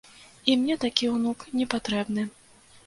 І 0.53 0.55
мне 0.61 0.77
такі 0.85 1.11
ўнук 1.15 1.47
не 1.61 1.69
патрэбны. 1.77 2.29